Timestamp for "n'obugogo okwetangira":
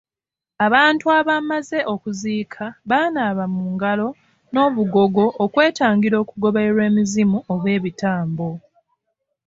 4.53-6.15